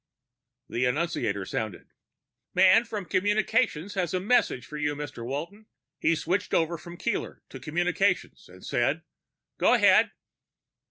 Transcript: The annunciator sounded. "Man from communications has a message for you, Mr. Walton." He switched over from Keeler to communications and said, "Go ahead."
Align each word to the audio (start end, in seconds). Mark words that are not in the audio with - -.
The 0.67 0.85
annunciator 0.85 1.45
sounded. 1.45 1.91
"Man 2.55 2.85
from 2.85 3.05
communications 3.05 3.93
has 3.93 4.15
a 4.15 4.19
message 4.19 4.65
for 4.65 4.77
you, 4.77 4.95
Mr. 4.95 5.23
Walton." 5.23 5.67
He 5.99 6.15
switched 6.15 6.55
over 6.55 6.75
from 6.79 6.97
Keeler 6.97 7.43
to 7.49 7.59
communications 7.59 8.49
and 8.49 8.65
said, 8.65 9.03
"Go 9.59 9.75
ahead." 9.75 10.09